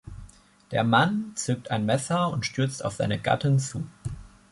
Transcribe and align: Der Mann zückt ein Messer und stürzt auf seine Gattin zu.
Der 0.71 0.83
Mann 0.83 1.31
zückt 1.35 1.69
ein 1.69 1.85
Messer 1.85 2.29
und 2.31 2.43
stürzt 2.43 2.83
auf 2.83 2.95
seine 2.95 3.19
Gattin 3.19 3.59
zu. 3.59 3.83